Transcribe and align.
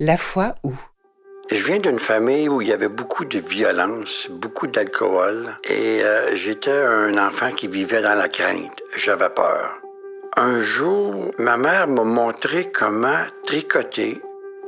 La 0.00 0.16
foi 0.16 0.56
où 0.64 0.72
Je 1.52 1.62
viens 1.62 1.78
d'une 1.78 2.00
famille 2.00 2.48
où 2.48 2.60
il 2.60 2.66
y 2.66 2.72
avait 2.72 2.88
beaucoup 2.88 3.24
de 3.24 3.38
violence, 3.38 4.26
beaucoup 4.28 4.66
d'alcool, 4.66 5.56
et 5.62 6.02
euh, 6.02 6.34
j'étais 6.34 6.72
un 6.72 7.16
enfant 7.16 7.52
qui 7.52 7.68
vivait 7.68 8.02
dans 8.02 8.18
la 8.18 8.28
crainte. 8.28 8.82
J'avais 8.96 9.28
peur. 9.28 9.70
Un 10.36 10.62
jour, 10.62 11.30
ma 11.38 11.56
mère 11.56 11.86
m'a 11.86 12.02
montré 12.02 12.72
comment 12.72 13.20
tricoter. 13.46 14.20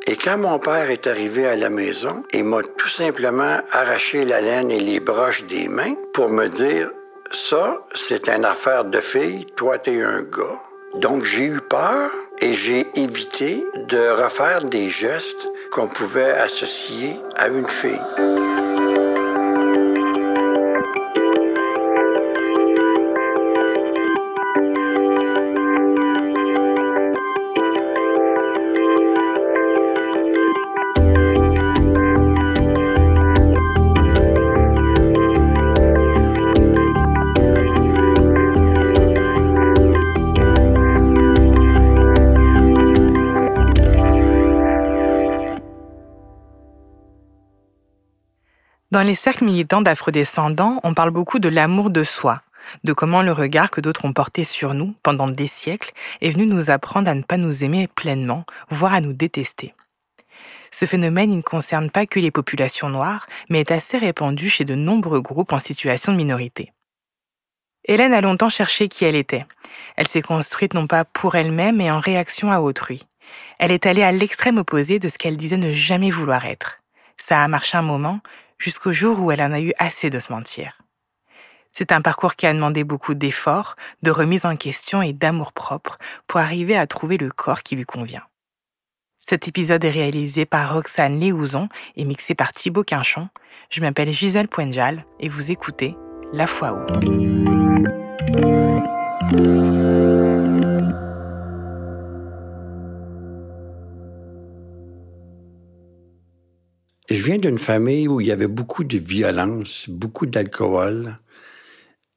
Et 0.07 0.15
quand 0.15 0.39
mon 0.39 0.61
père 0.61 0.91
est 0.91 1.09
arrivé 1.09 1.49
à 1.49 1.57
la 1.57 1.71
maison, 1.71 2.23
il 2.33 2.45
m'a 2.45 2.63
tout 2.63 2.89
simplement 2.89 3.59
arraché 3.73 4.25
la 4.25 4.41
laine 4.41 4.71
et 4.71 4.79
les 4.79 5.01
broches 5.01 5.43
des 5.47 5.67
mains 5.67 5.97
pour 6.15 6.29
me 6.29 6.47
dire 6.47 6.93
Ça, 7.33 7.85
c'est 7.97 8.29
une 8.29 8.45
affaire 8.45 8.85
de 8.85 9.01
fille, 9.01 9.45
toi, 9.57 9.77
t'es 9.79 10.01
un 10.01 10.23
gars. 10.23 10.63
Donc, 10.95 11.25
j'ai 11.25 11.47
eu 11.47 11.61
peur 11.61 12.13
et 12.41 12.53
j'ai 12.53 12.87
évité 12.95 13.65
de 13.89 14.23
refaire 14.23 14.65
des 14.65 14.89
gestes 14.89 15.49
qu'on 15.71 15.89
pouvait 15.89 16.33
associer 16.33 17.19
à 17.37 17.49
une 17.49 17.67
fille. 17.67 18.01
Dans 48.97 49.03
les 49.03 49.15
cercles 49.15 49.45
militants 49.45 49.83
d'afrodescendants, 49.83 50.81
on 50.83 50.95
parle 50.95 51.11
beaucoup 51.11 51.39
de 51.39 51.51
l'amour 51.51 51.91
de 51.91 52.03
soi, 52.03 52.41
de 52.83 52.95
comment 52.95 53.21
le 53.21 53.31
regard 53.31 53.71
que 53.71 53.83
d'autres 53.83 54.07
ont 54.07 54.15
porté 54.15 54.43
sur 54.43 54.73
nous 54.73 54.95
pendant 55.03 55.29
des 55.29 55.47
siècles 55.47 55.93
est 56.23 56.31
venu 56.31 56.47
nous 56.47 56.71
apprendre 56.71 57.11
à 57.11 57.15
ne 57.15 57.21
pas 57.21 57.37
nous 57.37 57.63
aimer 57.63 57.89
pleinement, 57.89 58.47
voire 58.71 58.95
à 58.95 59.03
nous 59.03 59.13
détester. 59.13 59.75
Ce 60.71 60.87
phénomène 60.87 61.37
ne 61.37 61.43
concerne 61.43 61.91
pas 61.91 62.07
que 62.07 62.21
les 62.21 62.31
populations 62.31 62.89
noires, 62.89 63.27
mais 63.51 63.61
est 63.61 63.71
assez 63.71 63.99
répandu 63.99 64.49
chez 64.49 64.65
de 64.65 64.75
nombreux 64.75 65.21
groupes 65.21 65.53
en 65.53 65.61
situation 65.61 66.13
de 66.13 66.17
minorité. 66.17 66.73
Hélène 67.85 68.15
a 68.15 68.23
longtemps 68.23 68.49
cherché 68.49 68.89
qui 68.89 69.05
elle 69.05 69.15
était. 69.15 69.45
Elle 69.97 70.09
s'est 70.09 70.23
construite 70.23 70.73
non 70.73 70.87
pas 70.87 71.05
pour 71.05 71.35
elle-même, 71.35 71.77
mais 71.77 71.91
en 71.91 72.01
réaction 72.01 72.51
à 72.51 72.61
autrui. 72.61 73.03
Elle 73.59 73.73
est 73.73 73.85
allée 73.85 74.03
à 74.03 74.13
l'extrême 74.13 74.57
opposé 74.57 74.99
de 74.99 75.09
ce 75.09 75.19
qu'elle 75.19 75.37
disait 75.37 75.59
ne 75.59 75.71
jamais 75.71 76.09
vouloir 76.09 76.47
être. 76.47 76.79
Ça 77.19 77.43
a 77.43 77.49
marché 77.49 77.77
un 77.77 77.83
moment, 77.83 78.21
jusqu'au 78.59 78.93
jour 78.93 79.21
où 79.21 79.31
elle 79.31 79.43
en 79.43 79.53
a 79.53 79.61
eu 79.61 79.73
assez 79.79 80.11
de 80.11 80.19
se 80.19 80.33
mentir. 80.33 80.81
C'est 81.73 81.93
un 81.93 82.01
parcours 82.01 82.37
qui 82.37 82.47
a 82.47 82.55
demandé 82.55 82.85
beaucoup 82.85 83.15
d'efforts, 83.15 83.77
de 84.03 84.11
remise 84.11 84.47
en 84.47 84.57
question 84.57 85.03
et 85.03 85.13
d'amour-propre 85.13 85.99
pour 86.27 86.41
arriver 86.41 86.77
à 86.77 86.87
trouver 86.87 87.19
le 87.19 87.31
corps 87.31 87.63
qui 87.63 87.77
lui 87.77 87.85
convient. 87.85 88.23
Cet 89.21 89.49
épisode 89.49 89.85
est 89.85 89.91
réalisé 89.91 90.47
par 90.47 90.73
Roxane 90.73 91.21
Léouzon 91.21 91.69
et 91.97 92.05
mixé 92.05 92.35
par 92.35 92.53
Thibaut 92.53 92.85
Quinchon. 92.85 93.29
Je 93.71 93.81
m'appelle 93.81 94.13
Gisèle 94.13 94.49
Poenjal 94.49 95.05
et 95.21 95.29
vous 95.29 95.51
écoutez 95.51 95.97
La 96.33 96.47
foi 96.47 96.73
où. 96.73 96.81
Je 107.09 107.23
viens 107.23 107.39
d'une 107.39 107.59
famille 107.59 108.09
où 108.09 108.21
il 108.21 108.27
y 108.27 108.33
avait 108.33 108.49
beaucoup 108.49 108.83
de 108.83 108.99
violence, 108.99 109.89
beaucoup 109.89 110.27
d'alcool. 110.27 111.17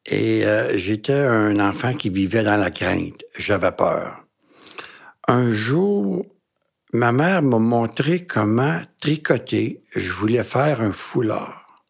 Et 0.07 0.45
euh, 0.45 0.75
j'étais 0.77 1.13
un 1.13 1.59
enfant 1.59 1.93
qui 1.93 2.09
vivait 2.09 2.41
dans 2.41 2.57
la 2.57 2.71
crainte. 2.71 3.23
J'avais 3.37 3.71
peur. 3.71 4.25
Un 5.27 5.53
jour, 5.53 6.25
ma 6.91 7.11
mère 7.11 7.43
m'a 7.43 7.59
montré 7.59 8.25
comment 8.25 8.79
tricoter. 8.99 9.83
Je 9.95 10.11
voulais 10.11 10.43
faire 10.43 10.81
un 10.81 10.91
foulard. 10.91 11.85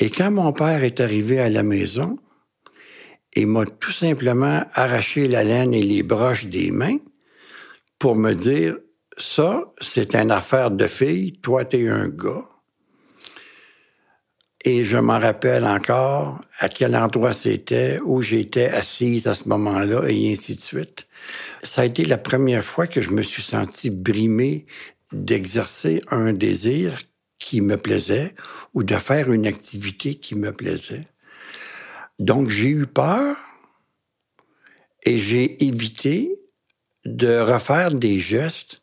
Et 0.00 0.10
quand 0.10 0.32
mon 0.32 0.52
père 0.52 0.82
est 0.82 0.98
arrivé 0.98 1.38
à 1.38 1.48
la 1.48 1.62
maison, 1.62 2.16
il 3.36 3.46
m'a 3.46 3.64
tout 3.64 3.92
simplement 3.92 4.64
arraché 4.72 5.28
la 5.28 5.44
laine 5.44 5.72
et 5.72 5.82
les 5.82 6.02
broches 6.02 6.46
des 6.46 6.72
mains 6.72 6.98
pour 8.00 8.16
me 8.16 8.32
dire 8.34 8.76
ça, 9.18 9.72
c'est 9.80 10.14
une 10.14 10.30
affaire 10.30 10.70
de 10.70 10.86
fille, 10.86 11.32
toi, 11.32 11.64
t'es 11.64 11.88
un 11.88 12.08
gars. 12.08 12.48
Et 14.64 14.84
je 14.84 14.96
m'en 14.96 15.18
rappelle 15.18 15.64
encore 15.64 16.40
à 16.58 16.68
quel 16.68 16.94
endroit 16.94 17.32
c'était, 17.32 17.98
où 18.04 18.22
j'étais 18.22 18.68
assise 18.68 19.26
à 19.26 19.34
ce 19.34 19.48
moment-là, 19.48 20.08
et 20.08 20.32
ainsi 20.32 20.54
de 20.54 20.60
suite. 20.60 21.06
Ça 21.62 21.82
a 21.82 21.84
été 21.84 22.04
la 22.04 22.18
première 22.18 22.64
fois 22.64 22.86
que 22.86 23.00
je 23.00 23.10
me 23.10 23.22
suis 23.22 23.42
senti 23.42 23.90
brimé 23.90 24.66
d'exercer 25.12 26.02
un 26.10 26.32
désir 26.32 26.98
qui 27.38 27.60
me 27.60 27.76
plaisait 27.76 28.34
ou 28.72 28.84
de 28.84 28.94
faire 28.94 29.32
une 29.32 29.46
activité 29.46 30.14
qui 30.14 30.36
me 30.36 30.52
plaisait. 30.52 31.04
Donc 32.18 32.48
j'ai 32.48 32.68
eu 32.68 32.86
peur 32.86 33.36
et 35.04 35.18
j'ai 35.18 35.64
évité 35.64 36.38
de 37.04 37.40
refaire 37.40 37.92
des 37.92 38.18
gestes 38.18 38.81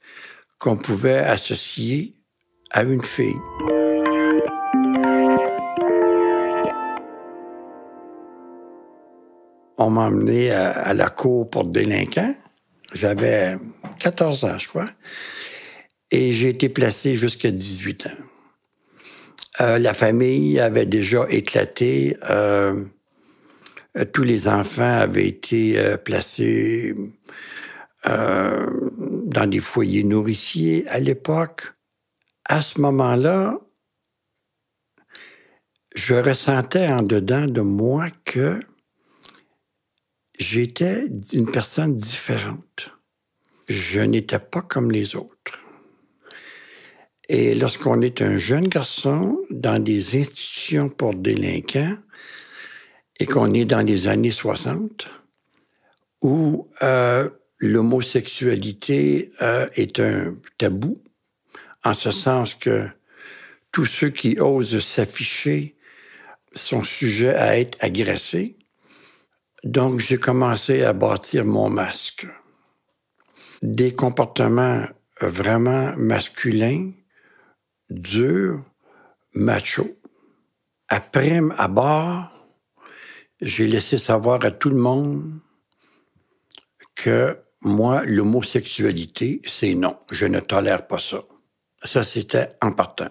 qu'on 0.59 0.75
pouvait 0.75 1.19
associer 1.19 2.13
à 2.71 2.83
une 2.83 3.01
fille. 3.01 3.39
On 9.77 9.89
m'a 9.89 10.07
emmené 10.07 10.51
à, 10.51 10.93
la 10.93 11.09
cour 11.09 11.49
pour 11.49 11.63
délinquants. 11.63 12.35
J'avais 12.93 13.55
14 13.99 14.43
ans, 14.43 14.57
je 14.57 14.67
crois. 14.67 14.89
Et 16.11 16.33
j'ai 16.33 16.49
été 16.49 16.67
placé 16.67 17.15
jusqu'à 17.15 17.49
18 17.49 18.07
ans. 18.07 18.09
Euh, 19.61 19.79
la 19.79 19.93
famille 19.93 20.59
avait 20.59 20.85
déjà 20.85 21.25
éclaté. 21.29 22.17
Euh, 22.29 22.83
tous 24.11 24.23
les 24.23 24.49
enfants 24.49 24.99
avaient 24.99 25.27
été 25.27 25.79
euh, 25.79 25.95
placés 25.95 26.93
dans 29.29 29.47
des 29.47 29.59
foyers 29.59 30.03
nourriciers 30.03 30.87
à 30.87 30.99
l'époque. 30.99 31.73
À 32.45 32.61
ce 32.61 32.81
moment-là, 32.81 33.59
je 35.95 36.15
ressentais 36.15 36.87
en 36.87 37.03
dedans 37.03 37.45
de 37.45 37.61
moi 37.61 38.07
que 38.25 38.59
j'étais 40.39 41.05
une 41.33 41.51
personne 41.51 41.95
différente. 41.95 42.89
Je 43.67 43.99
n'étais 44.01 44.39
pas 44.39 44.61
comme 44.61 44.91
les 44.91 45.15
autres. 45.15 45.59
Et 47.27 47.53
lorsqu'on 47.53 48.01
est 48.01 48.23
un 48.23 48.37
jeune 48.37 48.67
garçon 48.67 49.39
dans 49.51 49.81
des 49.81 50.19
institutions 50.19 50.89
pour 50.89 51.13
délinquants 51.13 51.97
et 53.19 53.27
qu'on 53.27 53.53
est 53.53 53.65
dans 53.65 53.85
les 53.85 54.07
années 54.07 54.31
60, 54.31 55.07
où 56.21 56.67
euh, 56.81 57.29
l'homosexualité 57.59 59.31
euh, 59.41 59.67
est 59.75 59.99
un 59.99 60.35
tabou, 60.57 61.01
en 61.83 61.93
ce 61.93 62.11
sens 62.11 62.55
que 62.55 62.87
tous 63.71 63.85
ceux 63.85 64.09
qui 64.09 64.39
osent 64.39 64.79
s'afficher 64.79 65.75
sont 66.53 66.83
sujets 66.83 67.35
à 67.35 67.59
être 67.59 67.77
agressés. 67.83 68.57
Donc, 69.63 69.99
j'ai 69.99 70.17
commencé 70.17 70.83
à 70.83 70.93
bâtir 70.93 71.45
mon 71.45 71.69
masque. 71.69 72.27
Des 73.61 73.93
comportements 73.93 74.85
vraiment 75.21 75.93
masculins, 75.97 76.91
durs, 77.89 78.63
machos. 79.33 79.97
Après, 80.87 81.41
à 81.57 81.67
bord, 81.67 82.31
j'ai 83.41 83.67
laissé 83.67 83.97
savoir 83.97 84.43
à 84.43 84.51
tout 84.51 84.69
le 84.69 84.77
monde 84.77 85.39
que 86.95 87.37
moi, 87.61 88.03
l'homosexualité, 88.05 89.41
c'est 89.45 89.75
non. 89.75 89.97
Je 90.11 90.25
ne 90.25 90.39
tolère 90.39 90.87
pas 90.87 90.99
ça. 90.99 91.19
Ça, 91.83 92.03
c'était 92.03 92.49
en 92.61 92.71
partant. 92.71 93.09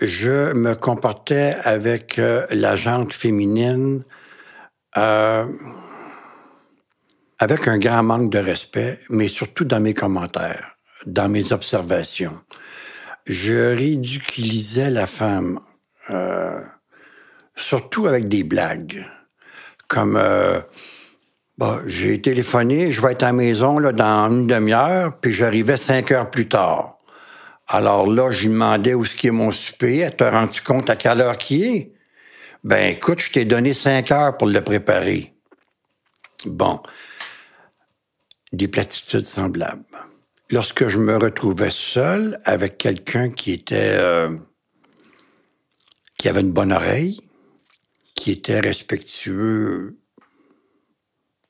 Je 0.00 0.52
me 0.52 0.74
comportais 0.74 1.56
avec 1.64 2.18
euh, 2.18 2.46
la 2.50 2.74
jante 2.76 3.12
féminine 3.12 4.02
euh, 4.96 5.46
avec 7.38 7.68
un 7.68 7.78
grand 7.78 8.02
manque 8.02 8.30
de 8.30 8.38
respect, 8.38 8.98
mais 9.08 9.28
surtout 9.28 9.64
dans 9.64 9.80
mes 9.80 9.94
commentaires, 9.94 10.76
dans 11.06 11.28
mes 11.28 11.52
observations. 11.52 12.40
Je 13.26 13.74
ridiculisais 13.74 14.90
la 14.90 15.06
femme, 15.06 15.60
euh, 16.10 16.60
surtout 17.56 18.06
avec 18.06 18.28
des 18.28 18.44
blagues, 18.44 19.04
comme 19.88 20.20
Bon, 21.56 21.78
j'ai 21.86 22.20
téléphoné, 22.20 22.90
je 22.90 23.00
vais 23.00 23.12
être 23.12 23.22
à 23.22 23.26
la 23.26 23.32
maison 23.32 23.78
là, 23.78 23.92
dans 23.92 24.28
une 24.28 24.48
demi-heure, 24.48 25.20
puis 25.20 25.32
j'arrivais 25.32 25.76
cinq 25.76 26.10
heures 26.10 26.28
plus 26.28 26.48
tard. 26.48 26.98
Alors 27.68 28.08
là, 28.08 28.32
je 28.32 28.40
lui 28.40 28.48
demandais 28.48 28.94
où 28.94 29.04
ce 29.04 29.14
qui 29.14 29.28
est 29.28 29.30
mon 29.30 29.52
souper. 29.52 30.10
te 30.16 30.24
rends-tu 30.24 30.62
compte 30.62 30.90
à 30.90 30.96
quelle 30.96 31.20
heure 31.20 31.38
qui 31.38 31.62
est? 31.62 31.92
Ben 32.64 32.92
écoute, 32.92 33.20
je 33.20 33.30
t'ai 33.30 33.44
donné 33.44 33.72
cinq 33.72 34.10
heures 34.10 34.36
pour 34.36 34.48
le 34.48 34.64
préparer. 34.64 35.32
Bon. 36.44 36.80
Des 38.52 38.68
platitudes 38.68 39.24
semblables. 39.24 39.84
Lorsque 40.50 40.88
je 40.88 40.98
me 40.98 41.16
retrouvais 41.16 41.70
seul 41.70 42.38
avec 42.44 42.78
quelqu'un 42.78 43.30
qui 43.30 43.52
était 43.52 43.94
euh, 43.96 44.36
qui 46.18 46.28
avait 46.28 46.40
une 46.40 46.52
bonne 46.52 46.72
oreille, 46.72 47.20
qui 48.14 48.32
était 48.32 48.60
respectueux 48.60 49.98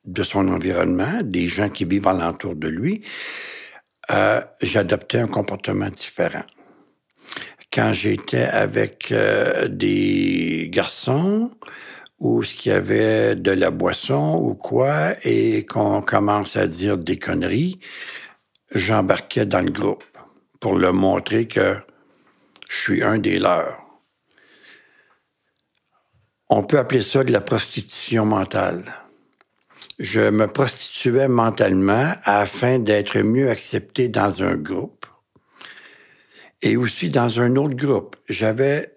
de 0.04 0.22
son 0.22 0.48
environnement, 0.48 1.20
des 1.22 1.48
gens 1.48 1.68
qui 1.68 1.84
vivent 1.84 2.08
alentour 2.08 2.54
de 2.54 2.68
lui, 2.68 3.02
euh, 4.10 4.40
j'adoptais 4.60 5.18
un 5.18 5.26
comportement 5.26 5.88
différent. 5.88 6.44
Quand 7.72 7.92
j'étais 7.92 8.44
avec 8.44 9.10
euh, 9.10 9.68
des 9.68 10.68
garçons 10.70 11.50
ou 12.18 12.42
ce 12.42 12.54
qu'il 12.54 12.72
y 12.72 12.74
avait 12.74 13.34
de 13.34 13.50
la 13.50 13.70
boisson 13.70 14.38
ou 14.40 14.54
quoi 14.54 15.14
et 15.24 15.64
qu'on 15.66 16.02
commence 16.02 16.56
à 16.56 16.66
dire 16.66 16.98
des 16.98 17.18
conneries, 17.18 17.80
j'embarquais 18.74 19.46
dans 19.46 19.62
le 19.62 19.72
groupe 19.72 20.04
pour 20.60 20.76
leur 20.76 20.92
montrer 20.92 21.48
que 21.48 21.76
je 22.68 22.80
suis 22.80 23.02
un 23.02 23.18
des 23.18 23.38
leurs. 23.38 23.80
On 26.50 26.62
peut 26.62 26.78
appeler 26.78 27.02
ça 27.02 27.24
de 27.24 27.32
la 27.32 27.40
prostitution 27.40 28.26
mentale 28.26 29.03
je 29.98 30.20
me 30.20 30.46
prostituais 30.46 31.28
mentalement 31.28 32.14
afin 32.24 32.78
d'être 32.78 33.20
mieux 33.20 33.48
accepté 33.50 34.08
dans 34.08 34.42
un 34.42 34.56
groupe 34.56 35.06
et 36.62 36.76
aussi 36.76 37.10
dans 37.10 37.40
un 37.40 37.56
autre 37.56 37.76
groupe. 37.76 38.16
J'avais 38.28 38.94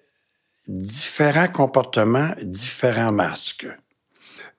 différents 0.68 1.48
comportements, 1.48 2.32
différents 2.42 3.12
masques. 3.12 3.68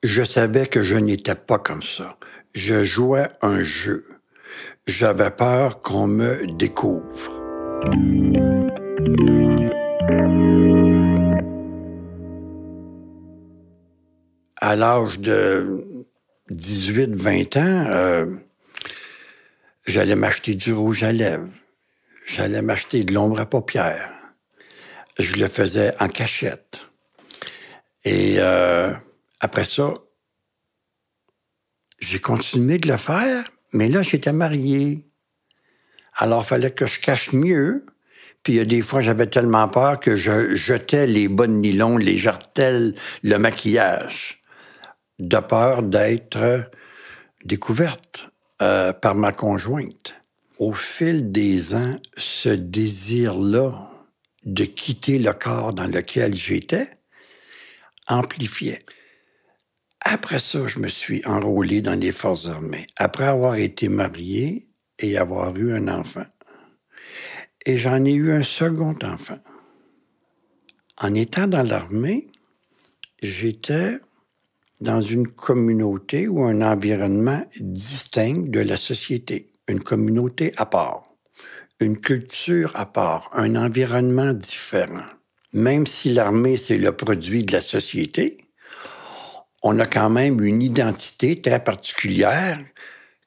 Je 0.02 0.23
savais 0.23 0.67
que 0.67 0.82
je 0.82 0.96
n'étais 0.96 1.35
pas 1.35 1.58
comme 1.58 1.82
ça. 1.82 2.17
Je 2.55 2.85
jouais 2.85 3.29
un 3.43 3.62
jeu. 3.62 4.06
J'avais 4.87 5.31
peur 5.31 5.82
qu'on 5.82 6.06
me 6.06 6.46
découvre. 6.56 7.32
À 14.61 14.76
l'âge 14.76 15.19
de 15.20 15.82
18, 16.50 17.14
20 17.14 17.56
ans, 17.56 17.86
euh, 17.90 18.36
j'allais 19.86 20.14
m'acheter 20.14 20.54
du 20.54 20.72
rouge 20.72 21.02
à 21.02 21.12
lèvres. 21.12 21.48
J'allais 22.26 22.62
m'acheter 22.62 23.04
de 23.04 23.12
l'ombre 23.12 23.40
à 23.40 23.46
paupières. 23.46 24.10
Je 25.18 25.36
le 25.36 25.48
faisais 25.48 25.92
en 26.00 26.08
cachette. 26.08 26.80
Et 28.04 28.36
euh, 28.38 28.94
après 29.40 29.64
ça, 29.64 29.92
j'ai 31.98 32.20
continué 32.20 32.78
de 32.78 32.88
le 32.88 32.96
faire, 32.96 33.50
mais 33.72 33.88
là, 33.88 34.02
j'étais 34.02 34.32
marié. 34.32 35.04
Alors, 36.14 36.44
il 36.44 36.46
fallait 36.46 36.70
que 36.70 36.86
je 36.86 37.00
cache 37.00 37.32
mieux. 37.32 37.84
Puis 38.42 38.54
il 38.54 38.56
y 38.56 38.60
a 38.60 38.64
des 38.64 38.82
fois, 38.82 39.00
j'avais 39.00 39.26
tellement 39.26 39.68
peur 39.68 40.00
que 40.00 40.16
je 40.16 40.54
jetais 40.54 41.06
les 41.06 41.28
bonnes 41.28 41.60
nylons, 41.60 41.98
les 41.98 42.16
jartelles, 42.16 42.94
le 43.22 43.36
maquillage 43.36 44.38
de 45.18 45.38
peur 45.38 45.82
d'être 45.82 46.70
découverte 47.44 48.30
euh, 48.62 48.92
par 48.92 49.14
ma 49.14 49.32
conjointe. 49.32 50.14
Au 50.58 50.72
fil 50.72 51.30
des 51.30 51.74
ans, 51.74 51.96
ce 52.16 52.48
désir-là 52.48 53.72
de 54.44 54.64
quitter 54.64 55.18
le 55.18 55.32
corps 55.32 55.72
dans 55.72 55.86
lequel 55.86 56.34
j'étais 56.34 56.90
amplifiait. 58.08 58.80
Après 60.00 60.40
ça, 60.40 60.66
je 60.66 60.78
me 60.78 60.88
suis 60.88 61.24
enrôlé 61.26 61.80
dans 61.80 61.98
les 61.98 62.12
forces 62.12 62.46
armées, 62.46 62.86
après 62.96 63.26
avoir 63.26 63.56
été 63.56 63.88
marié 63.88 64.68
et 64.98 65.18
avoir 65.18 65.56
eu 65.56 65.74
un 65.74 65.88
enfant. 65.88 66.24
Et 67.66 67.78
j'en 67.78 68.04
ai 68.04 68.12
eu 68.12 68.32
un 68.32 68.42
second 68.42 68.96
enfant. 69.02 69.38
En 70.96 71.14
étant 71.14 71.46
dans 71.46 71.62
l'armée, 71.62 72.28
j'étais 73.22 74.00
dans 74.80 75.00
une 75.00 75.28
communauté 75.28 76.28
ou 76.28 76.42
un 76.44 76.62
environnement 76.62 77.44
distinct 77.60 78.48
de 78.48 78.60
la 78.60 78.76
société, 78.76 79.52
une 79.66 79.82
communauté 79.82 80.52
à 80.56 80.66
part, 80.66 81.04
une 81.80 81.98
culture 81.98 82.72
à 82.75 82.86
part, 82.86 83.30
un 83.32 83.56
environnement 83.56 84.32
différent. 84.32 85.06
Même 85.52 85.86
si 85.86 86.12
l'armée, 86.12 86.56
c'est 86.56 86.78
le 86.78 86.92
produit 86.92 87.44
de 87.44 87.52
la 87.52 87.60
société, 87.60 88.38
on 89.62 89.78
a 89.80 89.86
quand 89.86 90.10
même 90.10 90.40
une 90.42 90.62
identité 90.62 91.40
très 91.40 91.62
particulière 91.62 92.58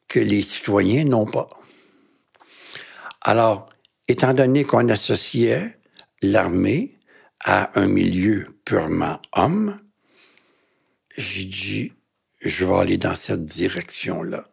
que 0.08 0.20
les 0.20 0.44
citoyens 0.44 1.04
n'ont 1.04 1.26
pas. 1.26 1.50
Alors, 3.22 3.70
étant 4.08 4.34
donné 4.34 4.64
qu'on 4.64 4.88
associait 4.90 5.78
l'armée 6.22 6.98
à 7.44 7.80
un 7.80 7.88
milieu 7.88 8.48
purement 8.66 9.20
homme, 9.34 9.76
j'ai 11.18 11.46
dit, 11.46 11.94
je 12.42 12.66
vais 12.66 12.76
aller 12.76 12.98
dans 12.98 13.16
cette 13.16 13.46
direction-là. 13.46 14.46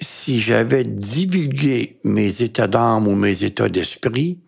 Si 0.00 0.40
j'avais 0.40 0.84
divulgué 0.84 2.00
mes 2.04 2.42
états 2.42 2.66
d'âme 2.66 3.06
ou 3.06 3.14
mes 3.14 3.44
états 3.44 3.68
d'esprit 3.68 4.40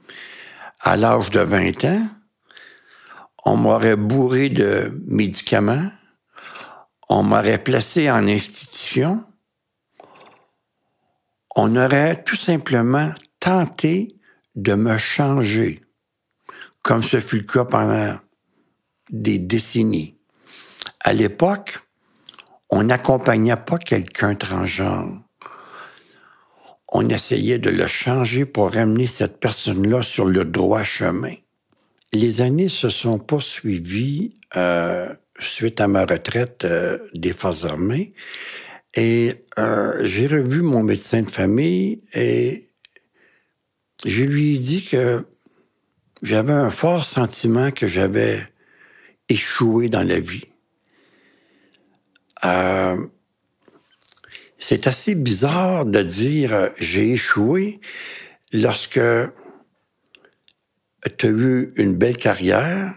à 0.81 0.97
l'âge 0.97 1.31
de 1.31 1.41
20 1.41 1.85
ans, 1.85 2.09
on 3.45 3.57
m'aurait 3.57 3.97
bourré 3.97 4.49
de 4.49 4.91
médicaments, 5.07 5.91
on 7.09 7.23
m'aurait 7.23 7.63
placé 7.63 8.11
en 8.11 8.27
institution, 8.27 9.23
on 11.55 11.77
aurait 11.77 12.23
tout 12.25 12.37
simplement 12.37 13.13
tenté 13.39 14.17
de 14.57 14.75
me 14.75 14.97
changer, 14.97 15.83
comme 16.83 17.03
ce 17.03 17.21
fut 17.21 17.39
le 17.39 17.45
cas 17.45 17.65
pendant 17.65 18.19
des 19.11 19.39
décennies 19.39 20.14
à 21.05 21.13
l'époque, 21.13 21.79
on 22.71 22.83
n'accompagnait 22.85 23.57
pas 23.57 23.79
quelqu'un 23.79 24.35
transgenre. 24.35 25.23
On 26.93 27.09
essayait 27.09 27.59
de 27.59 27.71
le 27.71 27.87
changer 27.87 28.47
pour 28.47 28.73
ramener 28.73 29.07
cette 29.07 29.39
personne-là 29.39 30.03
sur 30.03 30.25
le 30.25 30.45
droit 30.45 30.83
chemin. 30.83 31.35
Les 32.13 32.41
années 32.41 32.69
se 32.69 32.89
sont 32.89 33.19
poursuivies 33.19 34.35
euh, 34.57 35.13
suite 35.39 35.81
à 35.81 35.89
ma 35.89 36.07
retraite 36.07 36.65
euh, 36.65 36.99
des 37.15 37.33
forces 37.33 37.65
armées 37.65 38.15
et 38.97 39.45
euh, 39.59 39.93
j'ai 40.05 40.29
revu 40.29 40.63
mon 40.63 40.83
médecin 40.83 41.23
de 41.23 41.31
famille 41.31 42.01
et 42.15 42.71
je 44.05 44.23
lui 44.23 44.55
ai 44.55 44.59
dit 44.59 44.85
que 44.85 45.27
j'avais 46.23 46.53
un 46.53 46.71
fort 46.71 47.05
sentiment 47.05 47.73
que 47.73 47.89
j'avais 47.89 48.41
échoué 49.29 49.89
dans 49.89 50.07
la 50.07 50.21
vie. 50.21 50.45
Euh, 52.45 52.97
c'est 54.59 54.87
assez 54.87 55.15
bizarre 55.15 55.87
de 55.87 56.03
dire 56.03 56.55
euh, 56.55 56.69
j'ai 56.79 57.13
échoué 57.13 57.81
lorsque 58.53 59.01
tu 61.19 61.27
as 61.27 61.29
eu 61.29 61.73
une 61.77 61.97
belle 61.97 62.17
carrière, 62.17 62.95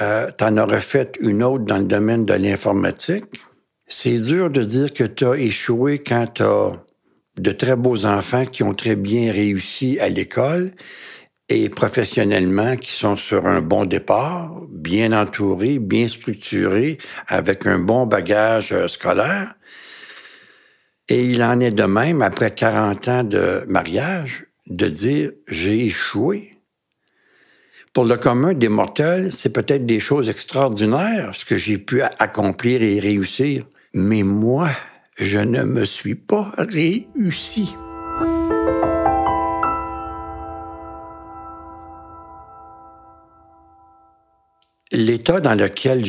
euh, 0.00 0.30
tu 0.36 0.44
en 0.44 0.56
aurais 0.58 0.80
fait 0.80 1.16
une 1.20 1.42
autre 1.42 1.64
dans 1.64 1.78
le 1.78 1.86
domaine 1.86 2.24
de 2.24 2.34
l'informatique. 2.34 3.24
C'est 3.86 4.18
dur 4.18 4.50
de 4.50 4.62
dire 4.62 4.92
que 4.92 5.04
tu 5.04 5.24
as 5.24 5.36
échoué 5.36 5.98
quand 5.98 6.26
tu 6.34 6.42
as 6.42 6.72
de 7.38 7.52
très 7.52 7.76
beaux 7.76 8.04
enfants 8.04 8.44
qui 8.44 8.62
ont 8.62 8.74
très 8.74 8.96
bien 8.96 9.32
réussi 9.32 9.98
à 10.00 10.08
l'école 10.08 10.72
et 11.50 11.68
professionnellement 11.68 12.76
qui 12.76 12.92
sont 12.92 13.16
sur 13.16 13.46
un 13.46 13.60
bon 13.60 13.84
départ, 13.84 14.52
bien 14.70 15.12
entourés, 15.12 15.80
bien 15.80 16.06
structurés, 16.06 16.98
avec 17.26 17.66
un 17.66 17.80
bon 17.80 18.06
bagage 18.06 18.72
euh, 18.72 18.86
scolaire. 18.86 19.54
Et 21.08 21.24
il 21.24 21.42
en 21.42 21.58
est 21.58 21.72
de 21.72 21.82
même, 21.82 22.22
après 22.22 22.54
40 22.54 23.08
ans 23.08 23.24
de 23.24 23.64
mariage, 23.66 24.46
de 24.68 24.86
dire 24.86 25.32
j'ai 25.48 25.86
échoué. 25.86 26.56
Pour 27.92 28.04
le 28.04 28.16
commun 28.16 28.54
des 28.54 28.68
mortels, 28.68 29.32
c'est 29.32 29.52
peut-être 29.52 29.84
des 29.84 29.98
choses 29.98 30.28
extraordinaires, 30.28 31.34
ce 31.34 31.44
que 31.44 31.56
j'ai 31.56 31.78
pu 31.78 32.02
accomplir 32.02 32.80
et 32.80 33.00
réussir. 33.00 33.66
Mais 33.92 34.22
moi, 34.22 34.70
je 35.16 35.40
ne 35.40 35.64
me 35.64 35.84
suis 35.84 36.14
pas 36.14 36.52
réussi. 36.56 37.74
L'état 44.92 45.40
dans 45.40 45.54
lequel 45.54 46.04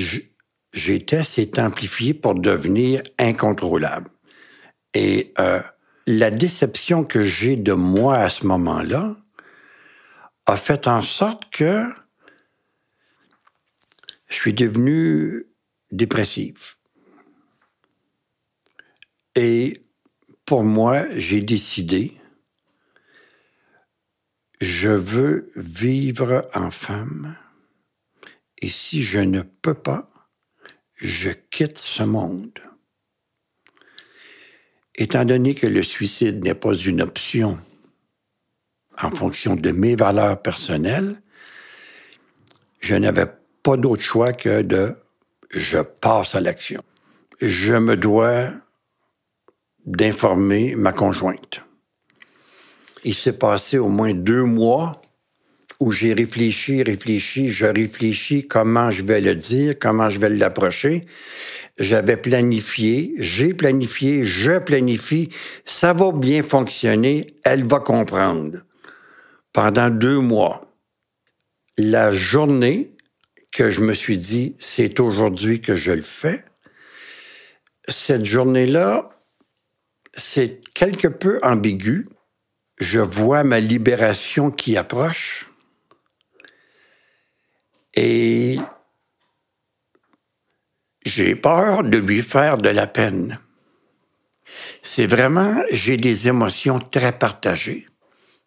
j'étais 0.74 1.24
s'est 1.24 1.60
amplifié 1.60 2.14
pour 2.14 2.36
devenir 2.36 3.02
incontrôlable. 3.20 4.10
Et 4.94 5.34
euh, 5.40 5.62
la 6.08 6.32
déception 6.32 7.04
que 7.04 7.24
j'ai 7.24 7.56
de 7.56 7.74
moi 7.74 8.18
à 8.18 8.30
ce 8.30 8.46
moment-là 8.48 9.16
a 10.46 10.58
fait 10.58 10.88
en 10.88 11.02
sorte 11.02 11.50
que 11.52 11.86
je 14.28 14.36
suis 14.36 14.54
devenu 14.54 15.46
dépressif. 15.92 16.78
Et 19.36 19.86
pour 20.46 20.64
moi, 20.64 21.06
j'ai 21.12 21.42
décidé, 21.42 22.14
je 24.60 24.90
veux 24.90 25.52
vivre 25.56 26.42
en 26.54 26.72
femme, 26.72 27.36
et 28.62 28.70
si 28.70 29.02
je 29.02 29.20
ne 29.20 29.42
peux 29.42 29.74
pas, 29.74 30.10
je 30.94 31.30
quitte 31.30 31.80
ce 31.80 32.04
monde. 32.04 32.60
Étant 34.96 35.26
donné 35.26 35.56
que 35.56 35.68
le 35.68 35.84
suicide 35.84 36.44
n'est 36.44 36.56
pas 36.56 36.76
une 36.76 37.02
option 37.02 37.60
en 39.02 39.10
fonction 39.10 39.56
de 39.56 39.72
mes 39.72 39.96
valeurs 39.96 40.42
personnelles, 40.42 41.22
je 42.80 42.96
n'avais 42.96 43.26
pas 43.64 43.78
d'autre 43.78 44.04
choix 44.04 44.34
que 44.34 44.62
de 44.62 44.96
je 45.50 45.80
passe 45.80 46.36
à 46.36 46.42
l'action. 46.42 46.82
Je 47.40 47.74
me 47.74 47.98
dois 47.98 48.52
d'informer 49.86 50.76
ma 50.76 50.94
conjointe. 50.94 51.62
Il 53.04 53.16
s'est 53.16 53.38
passé 53.38 53.80
au 53.80 53.90
moins 53.90 54.14
deux 54.14 54.44
mois 54.44 55.01
où 55.82 55.92
j'ai 55.92 56.14
réfléchi, 56.14 56.84
réfléchi, 56.84 57.50
je 57.50 57.66
réfléchis 57.66 58.48
comment 58.48 58.92
je 58.92 59.02
vais 59.02 59.20
le 59.20 59.34
dire, 59.34 59.74
comment 59.80 60.10
je 60.10 60.20
vais 60.20 60.30
l'approcher. 60.30 61.02
J'avais 61.80 62.18
planifié, 62.18 63.14
j'ai 63.18 63.56
planifié, 63.56 64.24
je 64.24 64.60
planifie, 64.60 65.30
ça 65.66 65.94
va 65.94 66.12
bien 66.12 66.44
fonctionner, 66.44 67.36
elle 67.44 67.66
va 67.66 67.80
comprendre. 67.80 68.60
Pendant 69.54 69.90
deux 69.90 70.20
mois, 70.20 70.72
la 71.80 72.14
journée 72.14 72.96
que 73.52 73.72
je 73.72 73.82
me 73.82 73.96
suis 73.96 74.20
dit, 74.20 74.56
c'est 74.60 75.00
aujourd'hui 75.00 75.62
que 75.62 75.76
je 75.76 75.94
le 75.94 76.04
fais, 76.04 76.46
cette 77.88 78.26
journée-là, 78.26 79.10
c'est 80.14 80.62
quelque 80.76 81.08
peu 81.08 81.40
ambigu. 81.42 82.08
Je 82.80 83.00
vois 83.00 83.44
ma 83.44 83.60
libération 83.60 84.52
qui 84.52 84.78
approche 84.78 85.51
et 87.96 88.58
j'ai 91.04 91.36
peur 91.36 91.84
de 91.84 91.98
lui 91.98 92.22
faire 92.22 92.58
de 92.58 92.70
la 92.70 92.88
peine. 92.88 93.40
C'est 94.82 95.08
vraiment, 95.08 95.62
j'ai 95.72 95.98
des 95.98 96.28
émotions 96.28 96.80
très 96.80 97.12
partagées 97.12 97.86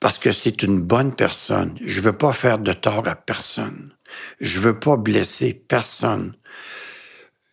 parce 0.00 0.18
que 0.18 0.32
c'est 0.32 0.62
une 0.62 0.80
bonne 0.80 1.14
personne. 1.14 1.78
Je 1.80 2.00
veux 2.00 2.12
pas 2.12 2.32
faire 2.32 2.58
de 2.58 2.72
tort 2.72 3.06
à 3.08 3.14
personne. 3.16 3.94
Je 4.40 4.60
veux 4.60 4.78
pas 4.78 4.96
blesser 4.96 5.54
personne. 5.54 6.34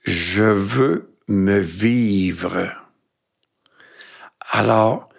Je 0.03 0.43
veux 0.43 1.15
me 1.27 1.59
vivre. 1.59 2.69
Alors, 4.51 5.09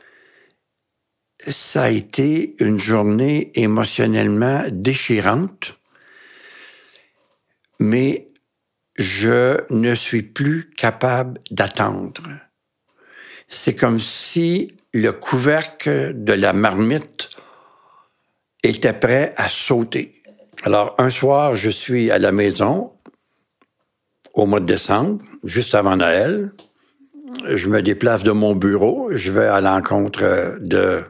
ça 1.39 1.85
a 1.85 1.91
été 1.91 2.55
une 2.61 2.79
journée 2.79 3.51
émotionnellement 3.55 4.65
déchirante 4.71 5.79
mais 7.81 8.27
je 8.97 9.59
ne 9.71 9.95
suis 9.95 10.23
plus 10.23 10.71
capable 10.71 11.41
d'attendre. 11.51 12.23
C'est 13.49 13.75
comme 13.75 13.99
si 13.99 14.77
le 14.93 15.13
couvercle 15.13 16.13
de 16.15 16.33
la 16.33 16.53
marmite 16.53 17.31
était 18.63 18.93
prêt 18.93 19.33
à 19.37 19.49
sauter. 19.49 20.23
Alors, 20.65 20.95
un 20.99 21.11
soir, 21.11 21.57
je 21.57 21.71
suis 21.71 22.11
à 22.11 22.19
la 22.19 22.33
maison 22.33 22.93
au 24.35 24.47
mois 24.47 24.61
de 24.61 24.67
décembre, 24.67 25.23
juste 25.45 25.75
avant 25.75 25.97
Noël. 25.97 26.53
Je 27.49 27.69
me 27.69 27.83
déplace 27.83 28.23
de 28.23 28.31
mon 28.31 28.55
bureau, 28.55 29.09
je 29.11 29.33
vais 29.33 29.47
à 29.47 29.61
l'encontre 29.61 30.59
de 30.61 31.03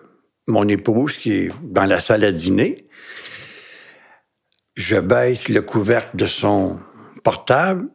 mon 0.47 0.67
épouse 0.69 1.19
qui 1.19 1.33
est 1.33 1.53
dans 1.63 1.85
la 1.85 2.01
salle 2.01 2.25
à 2.25 2.33
dîner 2.33 2.77
je 4.75 4.97
baisse 4.97 5.49
le 5.49 5.63
couvercle 5.63 6.17
de 6.17 6.27
son 6.27 6.81
portable 7.25 7.89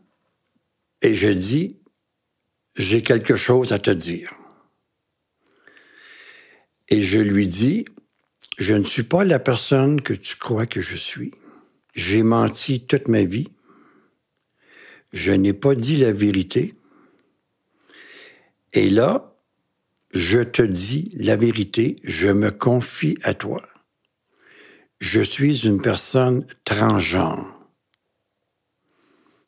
et 1.01 1.13
je 1.13 1.29
dis, 1.29 1.77
j'ai 2.75 3.01
quelque 3.01 3.35
chose 3.35 3.71
à 3.71 3.79
te 3.79 3.89
dire. 3.89 4.33
Et 6.89 7.03
je 7.03 7.19
lui 7.19 7.47
dis, 7.47 7.85
je 8.57 8.73
ne 8.73 8.83
suis 8.83 9.03
pas 9.03 9.23
la 9.23 9.39
personne 9.39 10.01
que 10.01 10.13
tu 10.13 10.35
crois 10.35 10.65
que 10.65 10.81
je 10.81 10.95
suis. 10.95 11.31
J'ai 11.93 12.23
menti 12.23 12.85
toute 12.85 13.07
ma 13.07 13.23
vie. 13.23 13.47
Je 15.11 15.31
n'ai 15.31 15.53
pas 15.53 15.75
dit 15.75 15.97
la 15.97 16.11
vérité. 16.11 16.75
Et 18.73 18.89
là, 18.89 19.35
je 20.13 20.39
te 20.39 20.61
dis 20.61 21.11
la 21.17 21.35
vérité, 21.35 21.97
je 22.03 22.29
me 22.29 22.51
confie 22.51 23.17
à 23.23 23.33
toi 23.33 23.67
je 24.99 25.21
suis 25.21 25.65
une 25.65 25.81
personne 25.81 26.45
transgenre. 26.63 27.53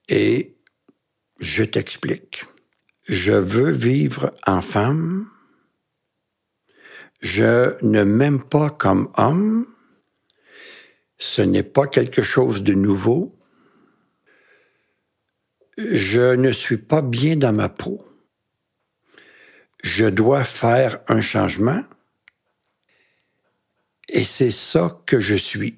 Et 0.08 0.58
je 1.40 1.64
t'explique. 1.64 2.46
Je 3.08 3.34
veux 3.34 3.72
vivre 3.72 4.32
en 4.46 4.62
femme. 4.62 5.30
Je 7.22 7.84
ne 7.84 8.04
m'aime 8.04 8.44
pas 8.44 8.70
comme 8.70 9.12
homme. 9.18 9.66
Ce 11.18 11.42
n'est 11.42 11.64
pas 11.64 11.88
quelque 11.88 12.24
chose 12.24 12.64
de 12.64 12.74
nouveau. 12.74 13.38
Je 15.78 16.36
ne 16.36 16.52
suis 16.52 16.78
pas 16.78 17.02
bien 17.02 17.36
dans 17.36 17.54
ma 17.54 17.70
peau. 17.70 18.06
Je 19.84 20.06
dois 20.06 20.44
faire 20.44 21.00
un 21.08 21.22
changement 21.22 21.84
et 24.10 24.24
c'est 24.24 24.52
ça 24.52 25.02
que 25.06 25.20
je 25.20 25.36
suis. 25.36 25.78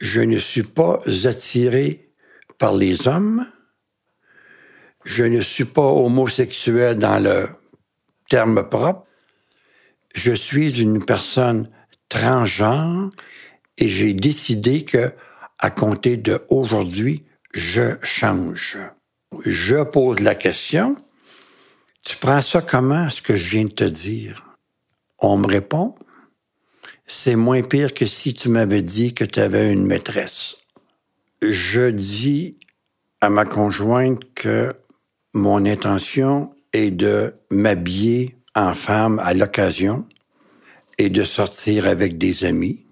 Je 0.00 0.20
ne 0.20 0.38
suis 0.38 0.62
pas 0.62 0.98
attiré 1.24 2.10
par 2.58 2.74
les 2.74 3.08
hommes. 3.08 3.46
Je 5.04 5.24
ne 5.24 5.40
suis 5.40 5.64
pas 5.64 5.86
homosexuel 5.86 6.96
dans 6.96 7.18
le 7.18 7.48
terme 8.28 8.68
propre. 8.68 9.06
Je 10.14 10.32
suis 10.32 10.80
une 10.80 11.04
personne 11.04 11.68
transgenre 12.08 13.10
et 13.76 13.88
j'ai 13.88 14.12
décidé 14.12 14.84
que, 14.84 15.12
à 15.58 15.70
compter 15.70 16.16
de 16.16 16.40
aujourd'hui, 16.48 17.24
je 17.54 17.96
change. 18.02 18.78
Je 19.44 19.82
pose 19.82 20.20
la 20.20 20.34
question. 20.34 20.96
Tu 22.02 22.16
prends 22.16 22.42
ça 22.42 22.62
comment, 22.62 23.10
ce 23.10 23.22
que 23.22 23.36
je 23.36 23.50
viens 23.50 23.64
de 23.64 23.72
te 23.72 23.84
dire? 23.84 24.56
On 25.18 25.36
me 25.36 25.46
répond, 25.46 25.94
c'est 27.08 27.36
moins 27.36 27.62
pire 27.62 27.94
que 27.94 28.06
si 28.06 28.34
tu 28.34 28.50
m'avais 28.50 28.82
dit 28.82 29.14
que 29.14 29.24
tu 29.24 29.40
avais 29.40 29.72
une 29.72 29.86
maîtresse. 29.86 30.58
Je 31.40 31.88
dis 31.88 32.56
à 33.22 33.30
ma 33.30 33.46
conjointe 33.46 34.20
que 34.34 34.74
mon 35.32 35.64
intention 35.64 36.54
est 36.74 36.90
de 36.90 37.34
m'habiller 37.50 38.36
en 38.54 38.74
femme 38.74 39.20
à 39.24 39.32
l'occasion 39.32 40.06
et 40.98 41.08
de 41.08 41.24
sortir 41.24 41.86
avec 41.86 42.18
des 42.18 42.44
amis. 42.44 42.84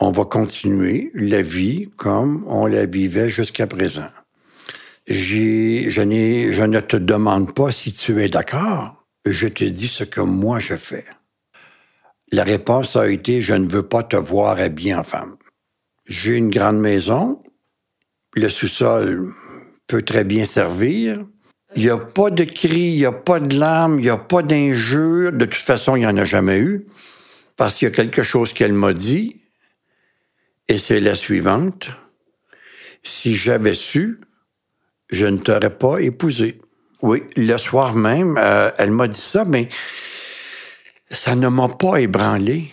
On 0.00 0.10
va 0.10 0.24
continuer 0.24 1.10
la 1.14 1.40
vie 1.40 1.90
comme 1.96 2.44
on 2.46 2.66
la 2.66 2.84
vivait 2.84 3.30
jusqu'à 3.30 3.66
présent. 3.66 4.10
je, 5.08 5.88
je 5.88 6.02
ne 6.02 6.80
te 6.80 6.96
demande 6.96 7.54
pas 7.54 7.70
si 7.72 7.92
tu 7.92 8.20
es 8.20 8.28
d'accord. 8.28 9.02
Je 9.24 9.48
te 9.48 9.64
dis 9.64 9.88
ce 9.88 10.04
que 10.04 10.20
moi 10.20 10.58
je 10.58 10.76
fais. 10.76 11.06
La 12.32 12.44
réponse 12.44 12.96
a 12.96 13.08
été 13.08 13.40
Je 13.40 13.54
ne 13.54 13.68
veux 13.68 13.82
pas 13.82 14.02
te 14.02 14.16
voir 14.16 14.58
habillé 14.58 14.94
en 14.94 15.04
femme. 15.04 15.36
J'ai 16.06 16.36
une 16.36 16.50
grande 16.50 16.78
maison. 16.78 17.42
Le 18.34 18.48
sous-sol 18.48 19.28
peut 19.86 20.02
très 20.02 20.24
bien 20.24 20.46
servir. 20.46 21.18
Il 21.76 21.82
n'y 21.82 21.90
a 21.90 21.98
pas 21.98 22.30
de 22.30 22.44
cris, 22.44 22.92
il 22.92 22.98
n'y 22.98 23.04
a 23.04 23.12
pas 23.12 23.40
de 23.40 23.58
larmes, 23.58 23.98
il 23.98 24.02
n'y 24.02 24.10
a 24.10 24.16
pas 24.16 24.42
d'injures. 24.42 25.32
De 25.32 25.44
toute 25.44 25.54
façon, 25.54 25.96
il 25.96 26.00
n'y 26.00 26.06
en 26.06 26.16
a 26.16 26.24
jamais 26.24 26.58
eu. 26.58 26.86
Parce 27.56 27.76
qu'il 27.76 27.86
y 27.86 27.90
a 27.90 27.94
quelque 27.94 28.22
chose 28.22 28.52
qu'elle 28.52 28.72
m'a 28.72 28.92
dit, 28.92 29.40
et 30.68 30.78
c'est 30.78 31.00
la 31.00 31.14
suivante. 31.14 31.88
Si 33.02 33.36
j'avais 33.36 33.74
su, 33.74 34.20
je 35.10 35.26
ne 35.26 35.38
t'aurais 35.38 35.76
pas 35.76 35.98
épousé. 35.98 36.60
Oui, 37.02 37.22
le 37.36 37.56
soir 37.58 37.94
même, 37.94 38.36
euh, 38.38 38.70
elle 38.78 38.90
m'a 38.90 39.08
dit 39.08 39.20
ça, 39.20 39.44
mais 39.44 39.68
ça 41.10 41.34
ne 41.34 41.48
m'a 41.48 41.68
pas 41.68 42.00
ébranlé. 42.00 42.70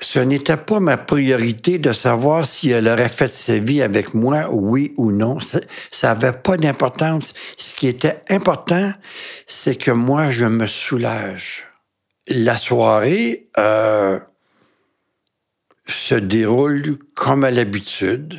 ce 0.00 0.18
n'était 0.18 0.56
pas 0.56 0.80
ma 0.80 0.96
priorité 0.96 1.78
de 1.78 1.92
savoir 1.92 2.44
si 2.44 2.70
elle 2.70 2.88
aurait 2.88 3.08
fait 3.08 3.28
sa 3.28 3.58
vie 3.58 3.82
avec 3.82 4.14
moi, 4.14 4.50
oui 4.50 4.94
ou 4.96 5.12
non. 5.12 5.38
Ça 5.40 6.14
n'avait 6.14 6.36
pas 6.36 6.56
d'importance. 6.56 7.32
Ce 7.56 7.74
qui 7.76 7.86
était 7.86 8.22
important, 8.28 8.92
c'est 9.46 9.76
que 9.76 9.92
moi, 9.92 10.28
je 10.28 10.44
me 10.44 10.66
soulage. 10.66 11.64
La 12.28 12.56
soirée 12.56 13.48
euh, 13.58 14.18
se 15.86 16.14
déroule 16.14 16.98
comme 17.14 17.44
à 17.44 17.50
l'habitude. 17.50 18.38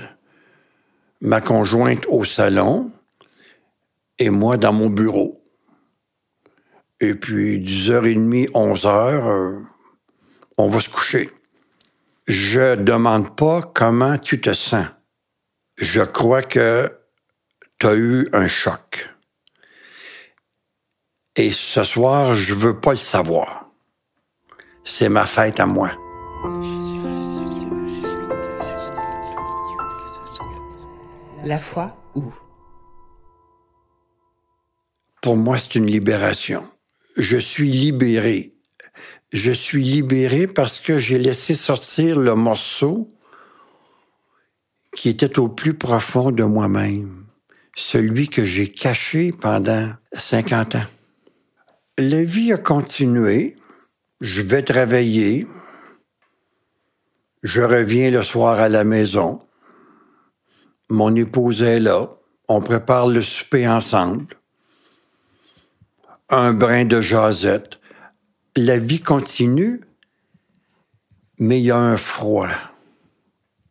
Ma 1.22 1.40
conjointe 1.40 2.06
au 2.10 2.26
salon 2.26 2.92
et 4.20 4.30
moi 4.30 4.58
dans 4.58 4.74
mon 4.74 4.90
bureau. 4.90 5.33
Et 7.00 7.16
puis, 7.16 7.60
10h30, 7.60 8.52
11h, 8.52 8.88
euh, 8.88 9.60
on 10.58 10.68
va 10.68 10.80
se 10.80 10.90
coucher. 10.90 11.30
Je 12.28 12.76
demande 12.76 13.36
pas 13.36 13.62
comment 13.62 14.18
tu 14.18 14.40
te 14.40 14.54
sens. 14.54 14.88
Je 15.78 16.02
crois 16.02 16.42
que 16.42 16.90
tu 17.80 17.88
as 17.88 17.96
eu 17.96 18.30
un 18.32 18.48
choc. 18.48 19.10
Et 21.36 21.52
ce 21.52 21.84
soir, 21.84 22.36
je 22.36 22.54
veux 22.54 22.80
pas 22.80 22.92
le 22.92 22.98
savoir. 22.98 23.70
C'est 24.84 25.10
ma 25.10 25.26
fête 25.26 25.60
à 25.60 25.66
moi. 25.66 25.92
La 31.44 31.58
foi 31.58 31.98
où? 32.16 32.32
Pour 35.22 35.36
moi, 35.36 35.58
c'est 35.58 35.76
une 35.76 35.88
libération. 35.88 36.64
Je 37.18 37.38
suis 37.38 37.72
libéré. 37.72 38.54
Je 39.32 39.52
suis 39.52 39.84
libéré 39.84 40.48
parce 40.48 40.80
que 40.80 40.98
j'ai 40.98 41.20
laissé 41.20 41.54
sortir 41.54 42.20
le 42.20 42.36
morceau 42.36 43.12
qui 44.96 45.10
était 45.10 45.40
au 45.40 45.48
plus 45.48 45.74
profond 45.74 46.32
de 46.32 46.44
moi-même, 46.44 47.26
celui 47.76 48.30
que 48.30 48.46
j'ai 48.46 48.68
caché 48.68 49.32
pendant 49.32 49.90
50 50.14 50.76
ans. 50.76 50.86
La 51.98 52.24
vie 52.24 52.54
a 52.54 52.58
continué, 52.58 53.56
je 54.22 54.42
vais 54.42 54.64
travailler, 54.64 55.48
je 57.42 57.62
reviens 57.62 58.12
le 58.12 58.24
soir 58.24 58.60
à 58.60 58.70
la 58.70 58.84
maison, 58.84 59.40
mon 60.90 61.16
épouse 61.16 61.64
est 61.64 61.80
là, 61.80 62.10
on 62.48 62.62
prépare 62.62 63.08
le 63.08 63.22
souper 63.22 63.68
ensemble, 63.68 64.36
un 66.30 66.54
brin 66.54 66.86
de 66.86 67.02
jasette, 67.02 67.80
la 68.56 68.78
vie 68.78 69.02
continue, 69.02 69.82
mais 71.40 71.60
il 71.60 71.66
y 71.66 71.72
a 71.72 71.78
un 71.78 71.98
froid. 71.98 72.50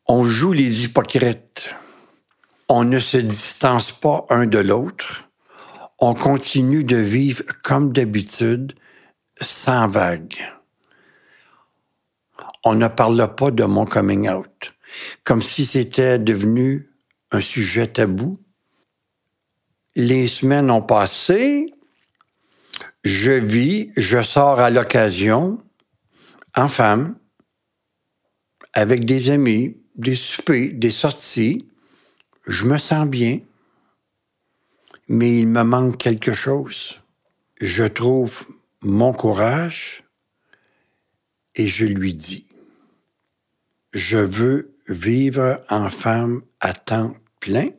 On 0.07 0.25
joue 0.25 0.53
les 0.53 0.85
hypocrites. 0.85 1.75
On 2.69 2.85
ne 2.85 2.99
se 2.99 3.17
distance 3.17 3.93
pas 3.93 4.27
un 4.31 4.47
de 4.47 4.59
l'autre. 4.59 5.29
On 5.99 6.15
continue 6.15 6.85
de 6.85 6.97
vivre 6.97 7.45
comme 7.63 7.93
d'habitude, 7.93 8.75
sans 9.41 9.89
vague. 9.89 10.37
On 12.65 12.75
ne 12.75 12.89
parle 12.89 13.35
pas 13.35 13.51
de 13.51 13.65
mon 13.65 13.85
coming 13.85 14.29
out, 14.29 14.73
comme 15.25 15.43
si 15.43 15.65
c'était 15.65 16.19
devenu 16.19 16.91
un 17.31 17.41
sujet 17.41 17.87
tabou. 17.87 18.39
Les 19.95 20.29
semaines 20.29 20.71
ont 20.71 20.83
passé, 20.83 21.73
je 23.05 23.33
vis, 23.33 23.91
je 23.97 24.23
sors 24.23 24.61
à 24.61 24.71
l'occasion, 24.71 25.63
en 26.55 26.69
femme, 26.69 27.17
avec 28.73 29.05
des 29.05 29.31
amis, 29.31 29.77
des 29.97 30.15
soupers, 30.15 30.73
des 30.73 30.91
sorties. 30.91 31.67
Je 32.47 32.67
me 32.67 32.79
sens 32.79 33.07
bien, 33.07 33.41
mais 35.09 35.39
il 35.39 35.49
me 35.49 35.63
manque 35.63 35.99
quelque 35.99 36.33
chose. 36.33 37.01
Je 37.61 37.85
trouve 37.85 38.47
mon 38.83 39.13
courage 39.13 40.05
et 41.55 41.69
je 41.69 41.85
lui 41.85 42.15
dis, 42.15 42.47
je 43.93 44.19
veux 44.19 44.75
vivre 44.89 45.61
en 45.69 45.91
femme 45.91 46.43
à 46.61 46.73
temps 46.73 47.13
plein. 47.41 47.71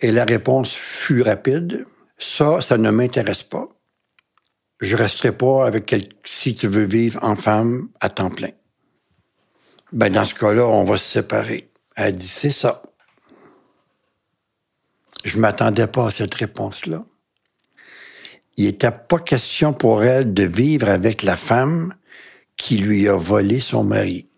Et 0.00 0.12
la 0.12 0.24
réponse 0.24 0.74
fut 0.74 1.22
rapide. 1.22 1.84
Ça, 2.22 2.60
ça 2.60 2.78
ne 2.78 2.88
m'intéresse 2.92 3.42
pas. 3.42 3.68
Je 4.80 4.96
resterai 4.96 5.36
pas 5.36 5.66
avec 5.66 5.86
quelqu'un 5.86 6.16
si 6.22 6.54
tu 6.54 6.68
veux 6.68 6.84
vivre 6.84 7.18
en 7.24 7.34
femme 7.34 7.88
à 8.00 8.10
temps 8.10 8.30
plein. 8.30 8.52
Ben, 9.90 10.08
dans 10.12 10.24
ce 10.24 10.32
cas-là, 10.34 10.64
on 10.68 10.84
va 10.84 10.98
se 10.98 11.14
séparer. 11.14 11.68
Elle 11.96 12.14
dit, 12.14 12.28
c'est 12.28 12.52
ça. 12.52 12.80
Je 15.24 15.36
m'attendais 15.40 15.88
pas 15.88 16.06
à 16.06 16.10
cette 16.12 16.34
réponse-là. 16.34 17.04
Il 18.56 18.66
n'était 18.66 18.92
pas 18.92 19.18
question 19.18 19.72
pour 19.72 20.04
elle 20.04 20.32
de 20.32 20.44
vivre 20.44 20.88
avec 20.88 21.24
la 21.24 21.36
femme 21.36 21.92
qui 22.56 22.78
lui 22.78 23.08
a 23.08 23.16
volé 23.16 23.58
son 23.58 23.82
mari. 23.82 24.28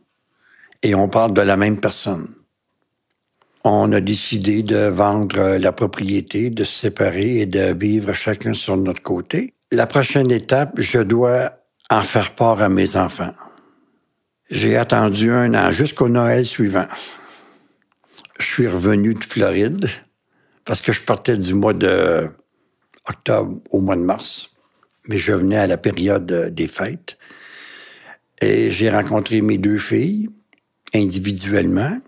Et 0.82 0.94
on 0.94 1.10
parle 1.10 1.34
de 1.34 1.42
la 1.42 1.58
même 1.58 1.78
personne 1.80 2.34
on 3.64 3.90
a 3.92 4.00
décidé 4.00 4.62
de 4.62 4.88
vendre 4.88 5.56
la 5.56 5.72
propriété, 5.72 6.50
de 6.50 6.64
se 6.64 6.80
séparer 6.80 7.38
et 7.38 7.46
de 7.46 7.74
vivre 7.74 8.12
chacun 8.12 8.52
sur 8.52 8.76
notre 8.76 9.02
côté. 9.02 9.54
La 9.72 9.86
prochaine 9.86 10.30
étape, 10.30 10.74
je 10.76 10.98
dois 10.98 11.52
en 11.90 12.02
faire 12.02 12.34
part 12.34 12.60
à 12.60 12.68
mes 12.68 12.96
enfants. 12.96 13.32
J'ai 14.50 14.76
attendu 14.76 15.30
un 15.30 15.54
an 15.54 15.70
jusqu'au 15.70 16.08
Noël 16.08 16.44
suivant. 16.44 16.86
Je 18.38 18.44
suis 18.44 18.68
revenu 18.68 19.14
de 19.14 19.24
Floride 19.24 19.88
parce 20.66 20.82
que 20.82 20.92
je 20.92 21.02
partais 21.02 21.36
du 21.36 21.54
mois 21.54 21.72
de 21.72 22.28
octobre 23.08 23.58
au 23.70 23.80
mois 23.80 23.96
de 23.96 24.02
mars, 24.02 24.50
mais 25.08 25.16
je 25.16 25.32
venais 25.32 25.56
à 25.56 25.66
la 25.66 25.78
période 25.78 26.50
des 26.54 26.68
fêtes. 26.68 27.16
Et 28.42 28.70
j'ai 28.70 28.90
rencontré 28.90 29.40
mes 29.40 29.56
deux 29.56 29.78
filles 29.78 30.28
individuellement 30.94 31.98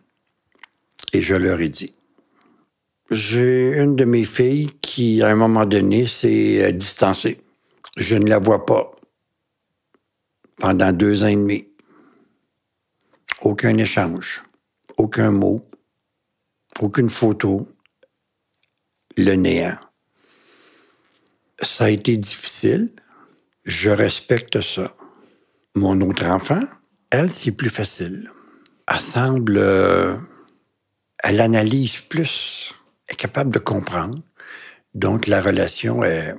et 1.12 1.23
je 1.23 1.35
leur 1.35 1.61
ai 1.61 1.69
dit. 1.69 1.95
J'ai 3.11 3.79
une 3.79 3.95
de 3.95 4.05
mes 4.05 4.25
filles 4.25 4.71
qui, 4.81 5.23
à 5.23 5.29
un 5.29 5.37
moment 5.37 5.64
donné, 5.64 6.07
s'est 6.07 6.64
euh, 6.64 6.73
distancée. 6.73 7.38
Je 7.97 8.16
ne 8.16 8.29
la 8.29 8.38
vois 8.38 8.66
pas 8.66 8.90
pendant 10.59 10.92
deux 10.92 11.23
ans 11.23 11.29
et 11.29 11.37
demi. 11.37 11.69
Aucun 13.42 13.77
échange, 13.79 14.42
aucun 14.97 15.31
mot, 15.31 15.64
aucune 16.81 17.11
photo, 17.11 17.69
le 19.16 19.35
néant. 19.35 19.79
Ça 21.62 21.85
a 21.85 21.90
été 21.90 22.16
difficile. 22.16 22.92
Je 23.64 23.90
respecte 23.90 24.61
ça. 24.61 24.95
Mon 25.75 26.01
autre 26.01 26.27
enfant, 26.27 26.62
elle, 27.11 27.31
c'est 27.31 27.53
plus 27.53 27.71
facile. 27.71 28.31
Elle 28.88 29.01
semble 29.01 29.59
euh, 29.59 30.16
elle 31.29 31.41
analyse 31.41 31.99
plus, 31.99 32.73
est 33.09 33.17
capable 33.17 33.53
de 33.53 33.59
comprendre. 33.59 34.21
Donc, 34.95 35.27
la 35.27 35.41
relation 35.41 36.05
est, 36.05 36.35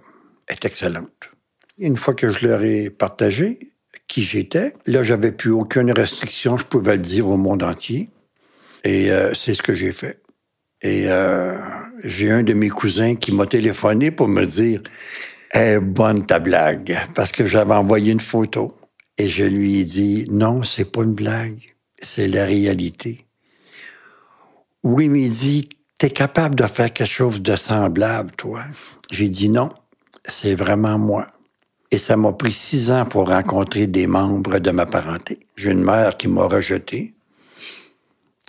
excellente. 0.63 1.31
Une 1.77 1.97
fois 1.97 2.13
que 2.13 2.31
je 2.31 2.47
leur 2.47 2.63
ai 2.63 2.89
partagé 2.89 3.59
qui 4.07 4.21
j'étais, 4.21 4.73
là, 4.85 5.03
j'avais 5.03 5.33
plus 5.33 5.51
aucune 5.51 5.91
restriction, 5.91 6.57
je 6.57 6.65
pouvais 6.65 6.93
le 6.93 7.01
dire 7.01 7.27
au 7.27 7.35
monde 7.35 7.63
entier. 7.63 8.09
Et 8.85 9.11
euh, 9.11 9.33
c'est 9.33 9.55
ce 9.55 9.61
que 9.61 9.75
j'ai 9.75 9.91
fait. 9.91 10.21
Et 10.81 11.11
euh, 11.11 11.57
j'ai 12.05 12.31
un 12.31 12.43
de 12.43 12.53
mes 12.53 12.69
cousins 12.69 13.15
qui 13.15 13.33
m'a 13.33 13.45
téléphoné 13.45 14.11
pour 14.11 14.29
me 14.29 14.45
dire 14.45 14.81
Eh, 15.53 15.79
bonne 15.79 16.25
ta 16.25 16.39
blague, 16.39 16.97
parce 17.13 17.33
que 17.33 17.45
j'avais 17.45 17.73
envoyé 17.73 18.13
une 18.13 18.21
photo. 18.21 18.73
Et 19.17 19.27
je 19.27 19.43
lui 19.43 19.81
ai 19.81 19.85
dit 19.85 20.27
Non, 20.29 20.63
c'est 20.63 20.89
pas 20.89 21.03
une 21.03 21.13
blague, 21.13 21.59
c'est 21.99 22.29
la 22.29 22.45
réalité. 22.45 23.26
Oui, 24.83 25.09
mais 25.09 25.23
il 25.23 25.31
dit, 25.31 25.69
t'es 25.97 26.09
capable 26.09 26.55
de 26.55 26.63
faire 26.63 26.93
quelque 26.93 27.07
chose 27.07 27.41
de 27.41 27.55
semblable, 27.55 28.31
toi. 28.31 28.63
J'ai 29.11 29.29
dit 29.29 29.49
non, 29.49 29.71
c'est 30.23 30.55
vraiment 30.55 30.97
moi. 30.97 31.27
Et 31.89 31.97
ça 31.97 32.17
m'a 32.17 32.33
pris 32.33 32.51
six 32.51 32.91
ans 32.91 33.05
pour 33.05 33.29
rencontrer 33.29 33.87
des 33.87 34.07
membres 34.07 34.59
de 34.59 34.71
ma 34.71 34.85
parenté. 34.85 35.39
J'ai 35.55 35.71
une 35.71 35.83
mère 35.83 36.17
qui 36.17 36.27
m'a 36.27 36.45
rejeté. 36.45 37.13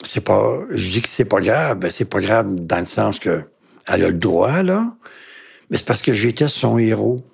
C'est 0.03 0.21
pas, 0.21 0.61
je 0.71 0.91
dis 0.91 1.03
que 1.03 1.09
c'est 1.09 1.25
pas 1.25 1.41
grave, 1.41 1.79
ben, 1.79 1.91
c'est 1.91 2.05
pas 2.05 2.21
grave 2.21 2.55
dans 2.55 2.81
le 2.81 2.87
sens 2.87 3.19
que 3.19 3.45
elle 3.87 4.05
a 4.05 4.09
le 4.09 4.19
droit, 4.19 4.63
là. 4.63 4.95
Mais 5.71 5.79
c'est 5.79 5.87
parce 5.87 6.03
que 6.03 6.13
j'étais 6.13 6.49
son 6.49 6.79
héros. 6.79 7.25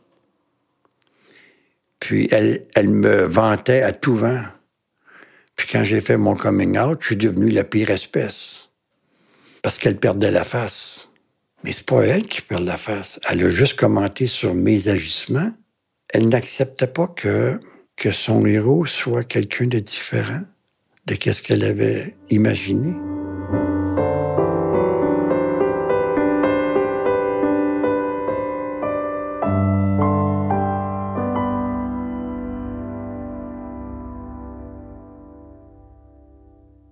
Puis 1.98 2.28
elle, 2.30 2.66
elle 2.74 2.90
me 2.90 3.24
vantait 3.24 3.82
à 3.82 3.92
tout 3.92 4.14
vent. 4.14 4.42
Puis 5.56 5.68
quand 5.70 5.84
j'ai 5.84 6.00
fait 6.00 6.16
mon 6.16 6.36
coming 6.36 6.78
out, 6.78 6.98
je 7.00 7.06
suis 7.06 7.16
devenu 7.16 7.50
la 7.50 7.64
pire 7.64 7.90
espèce 7.90 8.73
parce 9.64 9.78
qu'elle 9.78 9.96
perdait 9.96 10.30
la 10.30 10.44
face. 10.44 11.10
Mais 11.64 11.72
c'est 11.72 11.86
pas 11.86 12.02
elle 12.02 12.26
qui 12.26 12.42
perd 12.42 12.64
la 12.64 12.76
face. 12.76 13.18
Elle 13.30 13.42
a 13.42 13.48
juste 13.48 13.78
commenté 13.78 14.26
sur 14.26 14.54
mes 14.54 14.88
agissements. 14.88 15.52
Elle 16.10 16.28
n'acceptait 16.28 16.86
pas 16.86 17.06
que 17.06 17.58
que 17.96 18.12
son 18.12 18.44
héros 18.44 18.84
soit 18.84 19.24
quelqu'un 19.24 19.66
de 19.66 19.78
différent 19.78 20.42
de 21.06 21.14
ce 21.14 21.40
qu'elle 21.40 21.64
avait 21.64 22.14
imaginé. 22.28 22.92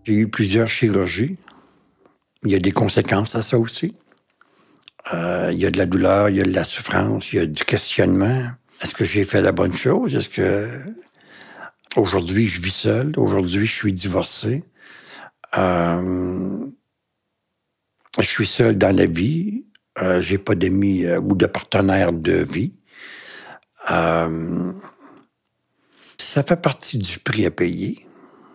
J'ai 0.04 0.14
eu 0.14 0.28
plusieurs 0.28 0.70
chirurgies. 0.70 1.36
Il 2.44 2.50
y 2.50 2.54
a 2.54 2.58
des 2.58 2.72
conséquences 2.72 3.34
à 3.34 3.42
ça 3.42 3.58
aussi. 3.58 3.94
Euh, 5.12 5.50
il 5.52 5.60
y 5.60 5.66
a 5.66 5.70
de 5.70 5.78
la 5.78 5.86
douleur, 5.86 6.28
il 6.28 6.36
y 6.36 6.40
a 6.40 6.44
de 6.44 6.52
la 6.52 6.64
souffrance, 6.64 7.32
il 7.32 7.36
y 7.36 7.38
a 7.38 7.46
du 7.46 7.64
questionnement. 7.64 8.50
Est-ce 8.80 8.94
que 8.94 9.04
j'ai 9.04 9.24
fait 9.24 9.40
la 9.40 9.52
bonne 9.52 9.72
chose? 9.72 10.14
Est-ce 10.14 10.28
que 10.28 10.68
aujourd'hui 11.96 12.46
je 12.46 12.60
vis 12.60 12.74
seul? 12.74 13.12
Aujourd'hui 13.16 13.66
je 13.66 13.74
suis 13.74 13.92
divorcé? 13.92 14.64
Euh, 15.56 16.66
je 18.18 18.26
suis 18.26 18.46
seul 18.46 18.76
dans 18.76 18.94
la 18.94 19.06
vie. 19.06 19.64
Euh, 20.00 20.20
j'ai 20.20 20.38
pas 20.38 20.54
d'amis 20.54 21.04
euh, 21.04 21.20
ou 21.20 21.34
de 21.34 21.46
partenaires 21.46 22.12
de 22.12 22.32
vie. 22.32 22.72
ça 26.18 26.42
fait 26.42 26.60
partie 26.60 26.98
du 26.98 27.18
prix 27.18 27.46
à 27.46 27.50
payer. 27.50 27.98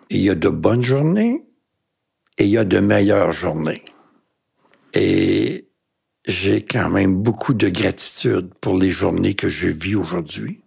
Il 0.10 0.21
y 0.21 0.30
a 0.30 0.36
de 0.36 0.50
bonnes 0.50 0.82
journées 0.82 1.46
et 2.38 2.45
il 2.45 2.50
y 2.50 2.58
a 2.58 2.63
de 2.63 2.80
meilleures 2.80 3.32
journées. 3.32 3.82
Et 4.93 5.67
j'ai 6.28 6.62
quand 6.62 6.89
même 6.89 7.15
beaucoup 7.15 7.54
de 7.54 7.69
gratitude 7.69 8.54
pour 8.62 8.78
les 8.78 8.89
journées 8.89 9.34
que 9.34 9.47
je 9.47 9.69
vis 9.69 9.95
aujourd'hui, 9.95 10.63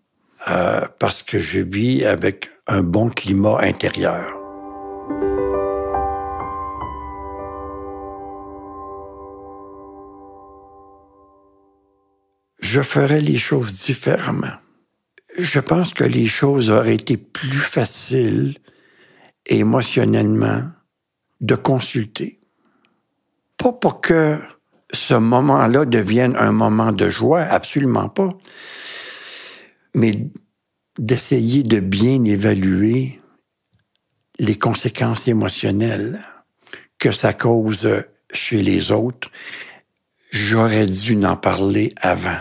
euh, 0.48 0.80
parce 0.98 1.22
que 1.22 1.38
je 1.38 1.60
vis 1.60 2.04
avec 2.04 2.50
un 2.66 2.82
bon 2.82 3.08
climat 3.08 3.58
intérieur. 3.60 4.36
Je 12.58 12.82
ferais 12.82 13.20
les 13.20 13.38
choses 13.38 13.72
différemment. 13.72 14.54
Je 15.38 15.60
pense 15.60 15.92
que 15.92 16.04
les 16.04 16.26
choses 16.26 16.70
auraient 16.70 16.94
été 16.94 17.16
plus 17.16 17.58
faciles 17.58 18.58
émotionnellement 19.46 20.70
de 21.40 21.54
consulter. 21.54 22.40
Pas 23.56 23.72
pour 23.72 24.00
que 24.00 24.38
ce 24.92 25.14
moment-là 25.14 25.84
devienne 25.84 26.34
un 26.36 26.52
moment 26.52 26.92
de 26.92 27.08
joie, 27.08 27.42
absolument 27.42 28.08
pas, 28.08 28.28
mais 29.94 30.28
d'essayer 30.98 31.62
de 31.62 31.80
bien 31.80 32.24
évaluer 32.24 33.20
les 34.38 34.56
conséquences 34.56 35.28
émotionnelles 35.28 36.20
que 36.98 37.12
ça 37.12 37.32
cause 37.32 37.88
chez 38.32 38.62
les 38.62 38.90
autres. 38.90 39.30
J'aurais 40.30 40.86
dû 40.86 41.24
en 41.24 41.36
parler 41.36 41.92
avant. 42.00 42.38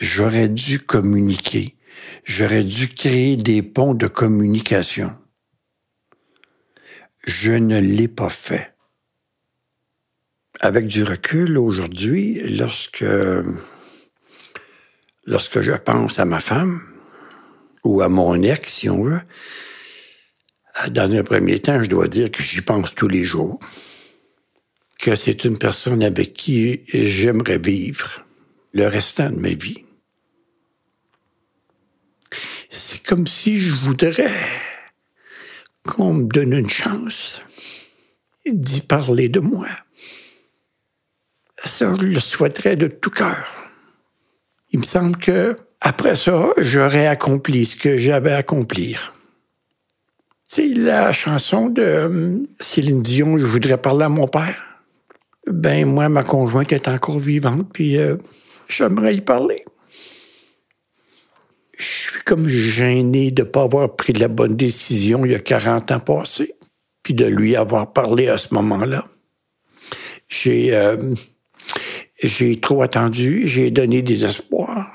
J'aurais 0.00 0.48
dû 0.48 0.80
communiquer. 0.80 1.76
J'aurais 2.24 2.64
dû 2.64 2.88
créer 2.88 3.36
des 3.36 3.62
ponts 3.62 3.94
de 3.94 4.06
communication. 4.06 5.10
Je 7.24 7.52
ne 7.52 7.80
l'ai 7.80 8.08
pas 8.08 8.30
fait. 8.30 8.74
Avec 10.60 10.86
du 10.86 11.04
recul 11.04 11.58
aujourd'hui, 11.58 12.40
lorsque, 12.56 13.04
je 13.04 13.44
pense 15.76 16.18
à 16.18 16.24
ma 16.24 16.40
femme, 16.40 16.80
ou 17.84 18.02
à 18.02 18.08
mon 18.08 18.42
ex, 18.42 18.68
si 18.68 18.90
on 18.90 19.04
veut, 19.04 19.20
dans 20.90 21.12
un 21.12 21.22
premier 21.22 21.60
temps, 21.60 21.82
je 21.82 21.88
dois 21.88 22.08
dire 22.08 22.30
que 22.30 22.42
j'y 22.42 22.60
pense 22.60 22.94
tous 22.94 23.08
les 23.08 23.24
jours, 23.24 23.58
que 24.98 25.14
c'est 25.14 25.44
une 25.44 25.58
personne 25.58 26.02
avec 26.02 26.34
qui 26.34 26.82
j'aimerais 26.92 27.58
vivre 27.58 28.24
le 28.72 28.86
restant 28.86 29.30
de 29.30 29.36
ma 29.36 29.50
vie. 29.50 29.84
C'est 32.70 33.02
comme 33.04 33.26
si 33.26 33.60
je 33.60 33.74
voudrais 33.74 34.30
qu'on 35.86 36.14
me 36.14 36.24
donne 36.24 36.52
une 36.52 36.68
chance 36.68 37.42
d'y 38.46 38.80
parler 38.80 39.28
de 39.28 39.40
moi. 39.40 39.68
Ça, 41.64 41.94
je 42.00 42.06
le 42.06 42.20
souhaiterais 42.20 42.76
de 42.76 42.86
tout 42.86 43.10
cœur. 43.10 43.46
Il 44.70 44.80
me 44.80 44.84
semble 44.84 45.16
que 45.16 45.56
après 45.80 46.16
ça, 46.16 46.50
j'aurais 46.58 47.06
accompli 47.06 47.66
ce 47.66 47.76
que 47.76 47.98
j'avais 47.98 48.32
à 48.32 48.38
accomplir. 48.38 49.14
C'est 50.46 50.68
la 50.68 51.12
chanson 51.12 51.68
de 51.68 51.82
euh, 51.82 52.38
Céline 52.58 53.02
Dion, 53.02 53.38
Je 53.38 53.44
voudrais 53.44 53.76
parler 53.76 54.04
à 54.04 54.08
mon 54.08 54.26
père. 54.26 54.82
Ben, 55.46 55.86
moi, 55.86 56.08
ma 56.08 56.22
conjointe 56.22 56.72
est 56.72 56.88
encore 56.88 57.18
vivante, 57.18 57.68
puis 57.72 57.98
euh, 57.98 58.16
j'aimerais 58.68 59.16
y 59.16 59.20
parler 59.20 59.64
je 61.78 61.84
suis 61.84 62.22
comme 62.24 62.48
gêné 62.48 63.30
de 63.30 63.42
ne 63.42 63.48
pas 63.48 63.62
avoir 63.62 63.94
pris 63.94 64.12
la 64.12 64.26
bonne 64.28 64.56
décision 64.56 65.24
il 65.24 65.32
y 65.32 65.34
a 65.34 65.38
40 65.38 65.92
ans 65.92 66.00
passés, 66.00 66.54
puis 67.02 67.14
de 67.14 67.24
lui 67.24 67.54
avoir 67.54 67.92
parlé 67.92 68.28
à 68.28 68.36
ce 68.36 68.52
moment-là. 68.54 69.06
J'ai, 70.28 70.74
euh, 70.74 71.14
j'ai 72.20 72.56
trop 72.56 72.82
attendu, 72.82 73.46
j'ai 73.46 73.70
donné 73.70 74.02
des 74.02 74.24
espoirs. 74.24 74.92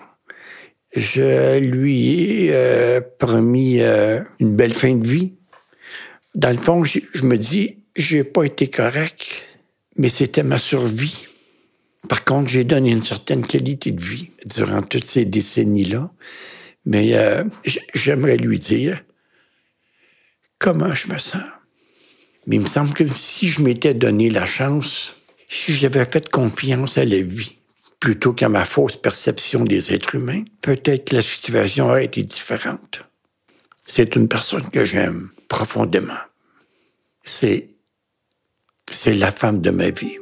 Je 0.93 1.59
lui 1.59 2.43
ai 2.43 2.49
euh, 2.51 3.01
promis 3.17 3.79
euh, 3.79 4.21
une 4.39 4.55
belle 4.55 4.73
fin 4.73 4.93
de 4.95 5.07
vie. 5.07 5.33
Dans 6.35 6.51
le 6.51 6.57
fond, 6.57 6.83
je 6.83 7.23
me 7.23 7.37
dis, 7.37 7.77
j'ai 7.95 8.25
pas 8.25 8.43
été 8.43 8.67
correct, 8.67 9.45
mais 9.95 10.09
c'était 10.09 10.43
ma 10.43 10.57
survie. 10.57 11.27
Par 12.09 12.25
contre, 12.25 12.49
j'ai 12.49 12.65
donné 12.65 12.91
une 12.91 13.01
certaine 13.01 13.45
qualité 13.47 13.91
de 13.91 14.01
vie 14.01 14.31
durant 14.45 14.81
toutes 14.81 15.05
ces 15.05 15.23
décennies-là. 15.23 16.11
Mais 16.85 17.15
euh, 17.15 17.43
j'aimerais 17.93 18.37
lui 18.37 18.57
dire 18.57 19.01
comment 20.59 20.93
je 20.93 21.07
me 21.07 21.17
sens. 21.17 21.43
Mais 22.45 22.57
il 22.57 22.61
me 22.61 22.67
semble 22.67 22.93
que 22.93 23.07
si 23.07 23.47
je 23.47 23.61
m'étais 23.61 23.93
donné 23.93 24.29
la 24.29 24.45
chance, 24.45 25.15
si 25.47 25.73
j'avais 25.73 26.05
fait 26.05 26.29
confiance 26.29 26.97
à 26.97 27.05
la 27.05 27.21
vie, 27.21 27.57
plutôt 27.99 28.33
qu'à 28.33 28.49
ma 28.49 28.65
fausse 28.65 28.97
perception 28.97 29.63
des 29.63 29.93
êtres 29.93 30.15
humains, 30.15 30.43
peut-être 30.61 31.09
que 31.09 31.15
la 31.15 31.21
situation 31.21 31.87
aurait 31.87 32.05
été 32.05 32.23
différente. 32.23 33.01
C'est 33.85 34.15
une 34.15 34.27
personne 34.27 34.69
que 34.69 34.83
j'aime 34.83 35.29
profondément. 35.47 36.19
C'est, 37.23 37.67
c'est 38.91 39.15
la 39.15 39.31
femme 39.31 39.61
de 39.61 39.69
ma 39.69 39.89
vie. 39.89 40.17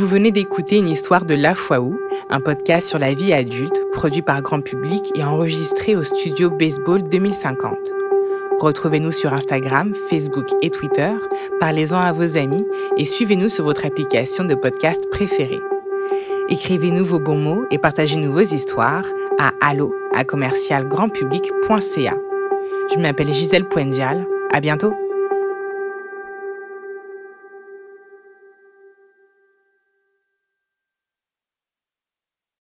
Vous 0.00 0.06
venez 0.06 0.30
d'écouter 0.30 0.78
une 0.78 0.88
histoire 0.88 1.26
de 1.26 1.34
La 1.34 1.54
Foi 1.54 1.78
Où, 1.78 2.00
un 2.30 2.40
podcast 2.40 2.88
sur 2.88 2.98
la 2.98 3.12
vie 3.12 3.34
adulte 3.34 3.78
produit 3.92 4.22
par 4.22 4.40
grand 4.40 4.62
public 4.62 5.12
et 5.14 5.22
enregistré 5.22 5.94
au 5.94 6.02
studio 6.02 6.48
Baseball 6.48 7.06
2050. 7.06 7.76
Retrouvez-nous 8.60 9.12
sur 9.12 9.34
Instagram, 9.34 9.92
Facebook 10.08 10.46
et 10.62 10.70
Twitter, 10.70 11.12
parlez-en 11.60 11.98
à 11.98 12.12
vos 12.12 12.38
amis 12.38 12.66
et 12.96 13.04
suivez-nous 13.04 13.50
sur 13.50 13.66
votre 13.66 13.84
application 13.84 14.46
de 14.46 14.54
podcast 14.54 15.06
préférée. 15.10 15.60
Écrivez-nous 16.48 17.04
vos 17.04 17.20
bons 17.20 17.36
mots 17.36 17.66
et 17.70 17.76
partagez-nous 17.76 18.32
vos 18.32 18.40
histoires 18.40 19.04
à 19.38 19.52
allo 19.60 19.94
à 20.14 20.24
commercialgrandpublic.ca. 20.24 22.16
Je 22.94 22.98
m'appelle 22.98 23.34
Gisèle 23.34 23.68
Poendial. 23.68 24.26
À 24.50 24.60
bientôt! 24.60 24.94